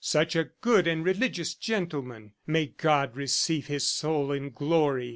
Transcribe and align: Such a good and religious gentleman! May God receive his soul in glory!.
Such 0.03 0.35
a 0.35 0.49
good 0.61 0.87
and 0.87 1.05
religious 1.05 1.53
gentleman! 1.53 2.31
May 2.47 2.65
God 2.75 3.15
receive 3.15 3.67
his 3.67 3.85
soul 3.85 4.31
in 4.31 4.49
glory!. 4.49 5.09